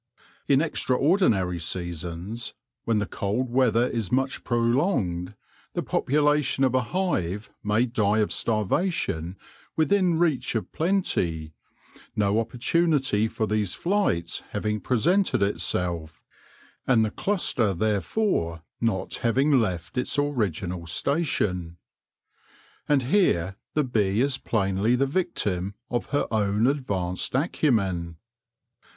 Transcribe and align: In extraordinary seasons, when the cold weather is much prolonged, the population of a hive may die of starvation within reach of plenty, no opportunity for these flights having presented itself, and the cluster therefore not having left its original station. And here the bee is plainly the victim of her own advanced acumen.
In 0.47 0.61
extraordinary 0.63 1.59
seasons, 1.59 2.55
when 2.85 2.97
the 2.97 3.05
cold 3.05 3.51
weather 3.51 3.87
is 3.87 4.11
much 4.11 4.43
prolonged, 4.43 5.35
the 5.73 5.83
population 5.83 6.63
of 6.63 6.73
a 6.73 6.81
hive 6.81 7.51
may 7.63 7.85
die 7.85 8.17
of 8.17 8.33
starvation 8.33 9.37
within 9.75 10.17
reach 10.17 10.55
of 10.55 10.71
plenty, 10.71 11.53
no 12.15 12.39
opportunity 12.39 13.27
for 13.27 13.45
these 13.45 13.75
flights 13.75 14.39
having 14.49 14.79
presented 14.79 15.43
itself, 15.43 16.23
and 16.87 17.05
the 17.05 17.11
cluster 17.11 17.71
therefore 17.71 18.63
not 18.81 19.17
having 19.17 19.59
left 19.59 19.99
its 19.99 20.17
original 20.17 20.87
station. 20.87 21.77
And 22.89 23.03
here 23.03 23.55
the 23.75 23.83
bee 23.83 24.19
is 24.21 24.39
plainly 24.39 24.95
the 24.95 25.05
victim 25.05 25.75
of 25.91 26.07
her 26.07 26.25
own 26.31 26.65
advanced 26.65 27.35
acumen. 27.35 28.17